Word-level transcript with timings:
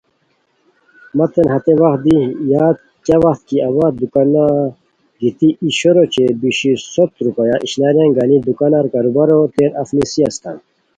متین 1.17 1.47
ہتے 1.53 1.73
وخت 1.81 1.99
دی 2.05 2.19
یاد 2.51 2.77
کیہ 3.05 3.17
وت 3.23 3.39
کی 3.47 3.57
اوا 3.67 3.87
دوکانہ 3.99 4.45
گیتی 5.19 5.49
ای 5.61 5.69
شور 5.79 5.95
اوچے 5.99 6.25
بیشیر 6.39 6.77
سوت 6.93 7.11
روپیا 7.25 7.55
اشناریان 7.65 8.09
گانی 8.17 8.37
دوکانار 8.47 8.85
کاروباروتین 8.93 9.71
اف 9.81 9.89
نیسی 9.97 10.21
اسیتام 10.27 10.57